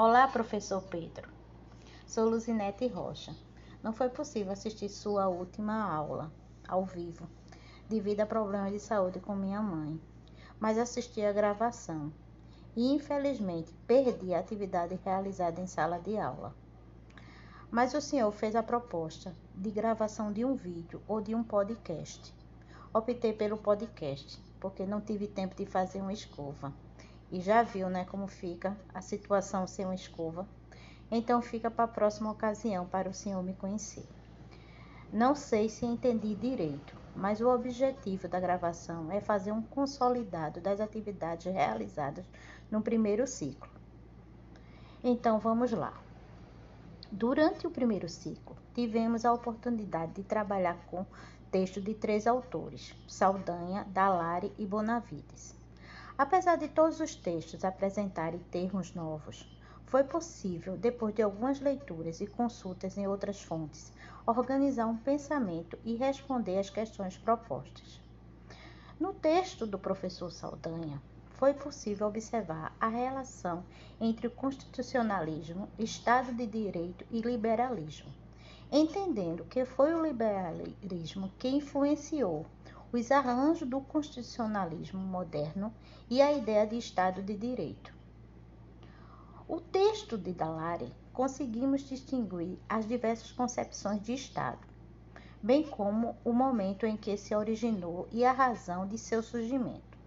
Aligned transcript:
Olá, 0.00 0.28
professor 0.28 0.80
Pedro. 0.82 1.28
Sou 2.06 2.28
Luzinete 2.28 2.86
Rocha. 2.86 3.34
Não 3.82 3.92
foi 3.92 4.08
possível 4.08 4.52
assistir 4.52 4.88
sua 4.88 5.26
última 5.26 5.74
aula 5.92 6.32
ao 6.68 6.84
vivo, 6.84 7.28
devido 7.88 8.20
a 8.20 8.26
problemas 8.26 8.70
de 8.70 8.78
saúde 8.78 9.18
com 9.18 9.34
minha 9.34 9.60
mãe, 9.60 10.00
mas 10.60 10.78
assisti 10.78 11.20
a 11.22 11.32
gravação 11.32 12.12
e, 12.76 12.94
infelizmente, 12.94 13.74
perdi 13.88 14.32
a 14.32 14.38
atividade 14.38 14.96
realizada 15.04 15.60
em 15.60 15.66
sala 15.66 15.98
de 15.98 16.16
aula. 16.16 16.54
Mas 17.68 17.92
o 17.92 18.00
senhor 18.00 18.30
fez 18.30 18.54
a 18.54 18.62
proposta 18.62 19.34
de 19.52 19.72
gravação 19.72 20.32
de 20.32 20.44
um 20.44 20.54
vídeo 20.54 21.02
ou 21.08 21.20
de 21.20 21.34
um 21.34 21.42
podcast. 21.42 22.32
Optei 22.94 23.32
pelo 23.32 23.58
podcast, 23.58 24.40
porque 24.60 24.86
não 24.86 25.00
tive 25.00 25.26
tempo 25.26 25.56
de 25.56 25.66
fazer 25.66 26.00
uma 26.00 26.12
escova. 26.12 26.72
E 27.30 27.40
já 27.40 27.62
viu, 27.62 27.90
né, 27.90 28.04
como 28.06 28.26
fica 28.26 28.76
a 28.92 29.02
situação 29.02 29.66
sem 29.66 29.84
uma 29.84 29.94
escova? 29.94 30.48
Então 31.10 31.42
fica 31.42 31.70
para 31.70 31.84
a 31.84 31.88
próxima 31.88 32.30
ocasião 32.30 32.86
para 32.86 33.08
o 33.08 33.14
senhor 33.14 33.42
me 33.42 33.54
conhecer. 33.54 34.08
Não 35.12 35.34
sei 35.34 35.68
se 35.68 35.86
entendi 35.86 36.34
direito, 36.34 36.94
mas 37.14 37.40
o 37.40 37.48
objetivo 37.48 38.28
da 38.28 38.38
gravação 38.38 39.10
é 39.10 39.20
fazer 39.20 39.52
um 39.52 39.62
consolidado 39.62 40.60
das 40.60 40.80
atividades 40.80 41.52
realizadas 41.52 42.26
no 42.70 42.82
primeiro 42.82 43.26
ciclo. 43.26 43.68
Então 45.02 45.38
vamos 45.38 45.72
lá. 45.72 45.94
Durante 47.10 47.66
o 47.66 47.70
primeiro 47.70 48.08
ciclo, 48.08 48.56
tivemos 48.74 49.24
a 49.24 49.32
oportunidade 49.32 50.12
de 50.12 50.22
trabalhar 50.22 50.76
com 50.86 51.06
texto 51.50 51.80
de 51.80 51.94
três 51.94 52.26
autores: 52.26 52.94
Saldanha, 53.06 53.84
Dalari 53.88 54.52
e 54.58 54.66
Bonavides. 54.66 55.57
Apesar 56.18 56.56
de 56.56 56.66
todos 56.66 56.98
os 56.98 57.14
textos 57.14 57.64
apresentarem 57.64 58.40
termos 58.50 58.92
novos, 58.92 59.48
foi 59.86 60.02
possível, 60.02 60.76
depois 60.76 61.14
de 61.14 61.22
algumas 61.22 61.60
leituras 61.60 62.20
e 62.20 62.26
consultas 62.26 62.98
em 62.98 63.06
outras 63.06 63.40
fontes, 63.40 63.92
organizar 64.26 64.86
um 64.86 64.96
pensamento 64.96 65.78
e 65.84 65.94
responder 65.94 66.58
às 66.58 66.68
questões 66.68 67.16
propostas. 67.16 68.00
No 68.98 69.14
texto 69.14 69.64
do 69.64 69.78
professor 69.78 70.32
Saldanha, 70.32 71.00
foi 71.34 71.54
possível 71.54 72.08
observar 72.08 72.74
a 72.80 72.88
relação 72.88 73.64
entre 74.00 74.26
o 74.26 74.32
constitucionalismo, 74.32 75.68
Estado 75.78 76.32
de 76.32 76.46
Direito 76.46 77.06
e 77.12 77.20
liberalismo, 77.20 78.12
entendendo 78.72 79.44
que 79.44 79.64
foi 79.64 79.94
o 79.94 80.02
liberalismo 80.02 81.30
que 81.38 81.46
influenciou 81.46 82.44
os 82.92 83.10
arranjos 83.10 83.68
do 83.68 83.80
constitucionalismo 83.80 85.00
moderno 85.00 85.72
e 86.08 86.22
a 86.22 86.32
ideia 86.32 86.66
de 86.66 86.78
Estado 86.78 87.22
de 87.22 87.36
Direito. 87.36 87.94
O 89.46 89.60
texto 89.60 90.16
de 90.16 90.32
Dalari 90.32 90.92
conseguimos 91.12 91.82
distinguir 91.82 92.58
as 92.68 92.86
diversas 92.86 93.30
concepções 93.32 94.02
de 94.02 94.14
Estado, 94.14 94.66
bem 95.42 95.64
como 95.64 96.16
o 96.24 96.32
momento 96.32 96.86
em 96.86 96.96
que 96.96 97.16
se 97.16 97.34
originou 97.34 98.08
e 98.10 98.24
a 98.24 98.32
razão 98.32 98.86
de 98.86 98.96
seu 98.96 99.22
surgimento. 99.22 99.98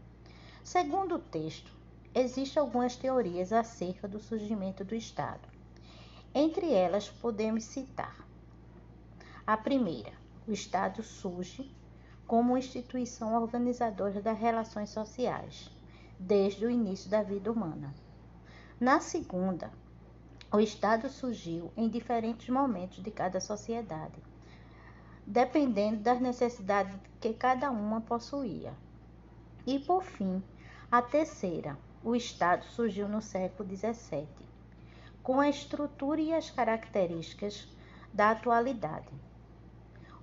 Segundo 0.63 1.15
o 1.15 1.19
texto, 1.19 1.71
existem 2.15 2.61
algumas 2.61 2.95
teorias 2.95 3.53
acerca 3.53 4.07
do 4.07 4.19
surgimento 4.19 4.83
do 4.83 4.95
Estado. 4.95 5.47
Entre 6.33 6.71
elas, 6.73 7.09
podemos 7.09 7.63
citar 7.63 8.25
a 9.45 9.57
primeira: 9.57 10.13
o 10.47 10.51
Estado 10.51 11.03
surge 11.03 11.69
como 12.31 12.57
instituição 12.57 13.35
organizadora 13.35 14.21
das 14.21 14.39
relações 14.39 14.89
sociais, 14.89 15.69
desde 16.17 16.65
o 16.65 16.71
início 16.71 17.09
da 17.09 17.21
vida 17.21 17.51
humana. 17.51 17.93
Na 18.79 19.01
segunda, 19.01 19.69
o 20.49 20.57
Estado 20.57 21.09
surgiu 21.09 21.73
em 21.75 21.89
diferentes 21.89 22.47
momentos 22.47 23.03
de 23.03 23.11
cada 23.11 23.41
sociedade, 23.41 24.17
dependendo 25.27 25.97
das 25.97 26.21
necessidades 26.21 26.97
que 27.19 27.33
cada 27.33 27.69
uma 27.69 27.99
possuía. 27.99 28.73
E 29.67 29.77
por 29.79 30.01
fim, 30.01 30.41
a 30.89 31.01
terceira, 31.01 31.77
o 32.01 32.15
Estado 32.15 32.63
surgiu 32.63 33.09
no 33.09 33.21
século 33.21 33.67
XVII, 33.75 34.25
com 35.21 35.41
a 35.41 35.49
estrutura 35.49 36.21
e 36.21 36.33
as 36.33 36.49
características 36.49 37.67
da 38.13 38.31
atualidade. 38.31 39.11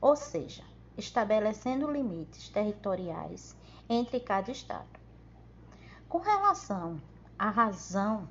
Ou 0.01 0.17
seja, 0.17 0.65
estabelecendo 0.99 1.91
limites 1.91 2.49
territoriais 2.49 3.57
entre 3.89 4.19
cada 4.19 4.51
Estado. 4.51 4.99
Com 6.09 6.19
relação 6.19 7.01
à 7.39 7.49
razão 7.49 8.29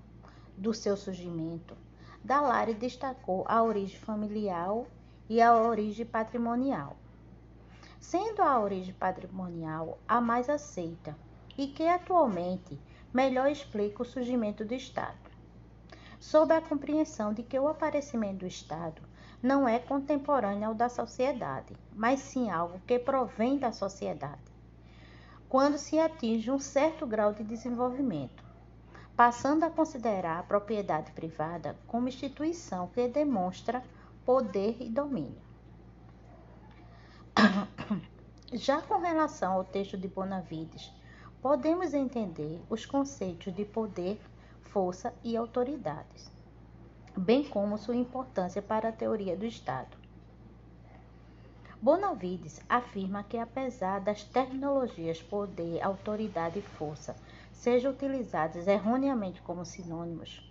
do 0.57 0.73
seu 0.73 0.97
surgimento, 0.97 1.77
Dalari 2.23 2.73
destacou 2.73 3.45
a 3.47 3.63
origem 3.63 3.97
familiar 3.97 4.83
e 5.29 5.41
a 5.41 5.55
origem 5.55 6.05
patrimonial, 6.05 6.97
sendo 7.99 8.41
a 8.41 8.59
origem 8.59 8.93
patrimonial 8.93 9.97
a 10.07 10.19
mais 10.19 10.49
aceita 10.49 11.17
e 11.57 11.67
que 11.67 11.87
atualmente 11.87 12.77
melhor 13.13 13.49
explica 13.49 14.01
o 14.01 14.05
surgimento 14.05 14.65
do 14.65 14.73
Estado, 14.73 15.17
sob 16.19 16.53
a 16.53 16.61
compreensão 16.61 17.33
de 17.33 17.43
que 17.43 17.57
o 17.57 17.67
aparecimento 17.67 18.39
do 18.39 18.47
Estado 18.47 19.01
não 19.41 19.67
é 19.67 19.77
contemporâneo 19.77 20.69
ao 20.69 20.73
da 20.73 20.89
sociedade, 20.89 21.75
mas 21.95 22.19
sim 22.19 22.49
algo 22.49 22.81
que 22.87 22.97
provém 22.97 23.57
da 23.57 23.71
sociedade. 23.71 24.41
Quando 25.47 25.77
se 25.77 25.99
atinge 25.99 26.49
um 26.49 26.59
certo 26.59 27.05
grau 27.05 27.33
de 27.33 27.43
desenvolvimento, 27.43 28.43
passando 29.15 29.63
a 29.63 29.69
considerar 29.69 30.39
a 30.39 30.43
propriedade 30.43 31.11
privada 31.11 31.77
como 31.87 32.07
instituição 32.07 32.87
que 32.87 33.07
demonstra 33.07 33.83
poder 34.25 34.77
e 34.79 34.89
domínio. 34.89 35.41
Já 38.51 38.81
com 38.81 38.97
relação 38.97 39.53
ao 39.53 39.63
texto 39.63 39.97
de 39.97 40.07
Bonavides, 40.07 40.91
podemos 41.41 41.93
entender 41.93 42.61
os 42.69 42.85
conceitos 42.85 43.53
de 43.53 43.63
poder, 43.63 44.19
força 44.61 45.13
e 45.23 45.37
autoridades 45.37 46.36
bem 47.17 47.43
como 47.43 47.77
sua 47.77 47.95
importância 47.95 48.61
para 48.61 48.89
a 48.89 48.91
teoria 48.91 49.35
do 49.35 49.45
Estado. 49.45 49.97
Bonavides 51.81 52.59
afirma 52.67 53.23
que, 53.23 53.37
apesar 53.37 53.99
das 53.99 54.23
terminologias 54.23 55.21
poder, 55.21 55.81
autoridade 55.83 56.59
e 56.59 56.61
força 56.61 57.15
sejam 57.51 57.91
utilizadas 57.91 58.67
erroneamente 58.67 59.41
como 59.41 59.65
sinônimos, 59.65 60.41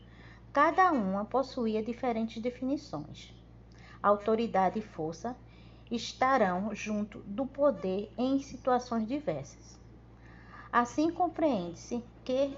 cada 0.53 0.91
uma 0.93 1.25
possuía 1.25 1.83
diferentes 1.83 2.41
definições. 2.41 3.35
Autoridade 4.03 4.79
e 4.79 4.83
força 4.83 5.37
estarão 5.91 6.75
junto 6.75 7.21
do 7.21 7.47
poder 7.47 8.13
em 8.17 8.41
situações 8.41 9.07
diversas. 9.07 9.79
Assim, 10.73 11.11
compreende-se 11.11 12.05
que 12.25 12.57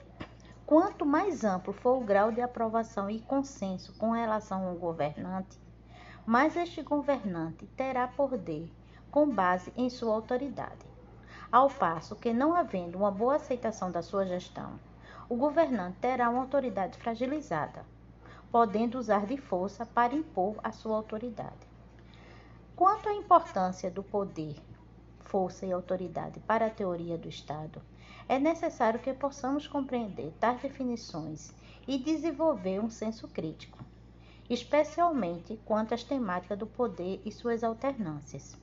Quanto 0.68 1.06
mais 1.06 1.44
amplo 1.44 1.72
for 1.72 1.96
o 1.96 2.04
grau 2.04 2.30
de 2.30 2.42
aprovação 2.42 3.08
e 3.08 3.20
consenso 3.20 3.94
com 3.94 4.10
relação 4.10 4.68
ao 4.68 4.74
governante, 4.74 5.58
mais 6.26 6.58
este 6.58 6.82
governante 6.82 7.66
terá 7.68 8.06
poder 8.06 8.70
com 9.10 9.26
base 9.30 9.72
em 9.74 9.88
sua 9.88 10.12
autoridade. 10.12 10.84
Ao 11.50 11.70
passo 11.70 12.14
que, 12.14 12.34
não 12.34 12.54
havendo 12.54 12.98
uma 12.98 13.10
boa 13.10 13.36
aceitação 13.36 13.90
da 13.90 14.02
sua 14.02 14.26
gestão, 14.26 14.78
o 15.26 15.36
governante 15.36 15.96
terá 16.02 16.28
uma 16.28 16.42
autoridade 16.42 16.98
fragilizada, 16.98 17.82
podendo 18.52 18.98
usar 18.98 19.24
de 19.24 19.38
força 19.38 19.86
para 19.86 20.14
impor 20.14 20.56
a 20.62 20.70
sua 20.70 20.96
autoridade. 20.96 21.66
Quanto 22.76 23.08
à 23.08 23.14
importância 23.14 23.90
do 23.90 24.02
poder, 24.02 24.60
força 25.28 25.66
e 25.66 25.72
autoridade 25.72 26.40
para 26.40 26.66
a 26.66 26.70
teoria 26.70 27.18
do 27.18 27.28
Estado, 27.28 27.82
é 28.26 28.38
necessário 28.38 28.98
que 28.98 29.12
possamos 29.12 29.66
compreender 29.66 30.32
tais 30.40 30.60
definições 30.60 31.52
e 31.86 31.98
desenvolver 31.98 32.80
um 32.80 32.88
senso 32.88 33.28
crítico, 33.28 33.78
especialmente 34.48 35.60
quanto 35.64 35.94
às 35.94 36.02
temáticas 36.02 36.58
do 36.58 36.66
poder 36.66 37.20
e 37.24 37.30
suas 37.30 37.62
alternâncias, 37.62 38.56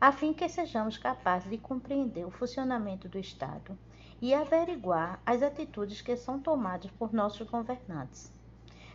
a 0.00 0.10
fim 0.10 0.32
que 0.32 0.48
sejamos 0.48 0.96
capazes 0.96 1.50
de 1.50 1.58
compreender 1.58 2.26
o 2.26 2.30
funcionamento 2.30 3.06
do 3.06 3.18
Estado 3.18 3.76
e 4.22 4.32
averiguar 4.32 5.20
as 5.24 5.42
atitudes 5.42 6.00
que 6.00 6.16
são 6.16 6.40
tomadas 6.40 6.90
por 6.92 7.12
nossos 7.12 7.46
governantes, 7.46 8.32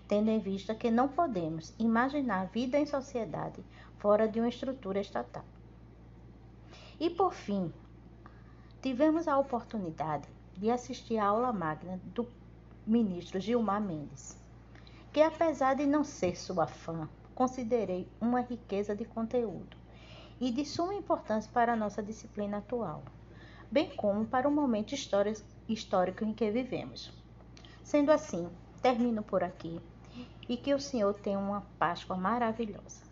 tendo 0.08 0.30
em 0.30 0.40
vista 0.40 0.74
que 0.74 0.90
não 0.90 1.08
podemos 1.08 1.74
imaginar 1.78 2.48
vida 2.48 2.80
em 2.80 2.86
sociedade 2.86 3.64
fora 3.98 4.28
de 4.28 4.40
uma 4.40 4.50
estrutura 4.50 5.00
estatal. 5.00 5.46
E 6.98 7.10
por 7.10 7.34
fim, 7.34 7.74
tivemos 8.82 9.28
a 9.28 9.38
oportunidade 9.38 10.30
de 10.56 10.72
assistir 10.72 11.18
à 11.18 11.26
aula 11.26 11.52
magna 11.52 12.00
do 12.06 12.26
ministro 12.88 13.38
Gilmar 13.38 13.82
Mendes, 13.82 14.42
que 15.12 15.22
apesar 15.22 15.76
de 15.76 15.86
não 15.86 16.06
ser 16.06 16.38
sua 16.38 16.68
fã, 16.68 17.10
considerei 17.34 18.08
uma 18.22 18.40
riqueza 18.40 18.96
de 18.96 19.04
conteúdo 19.04 19.76
e 20.40 20.50
de 20.50 20.64
suma 20.64 20.94
importância 20.94 21.52
para 21.54 21.74
a 21.74 21.76
nossa 21.76 22.02
disciplina 22.02 22.60
atual, 22.60 23.04
bem 23.70 23.94
como 23.98 24.26
para 24.26 24.48
o 24.48 24.52
momento 24.52 24.96
histórico 25.68 26.24
em 26.24 26.34
que 26.34 26.50
vivemos. 26.50 27.12
Sendo 27.84 28.10
assim, 28.10 28.50
termino 28.82 29.22
por 29.22 29.44
aqui 29.44 29.82
e 30.48 30.56
que 30.56 30.74
o 30.74 30.80
Senhor 30.80 31.14
tenha 31.16 31.40
uma 31.40 31.62
Páscoa 31.78 32.16
maravilhosa. 32.16 33.05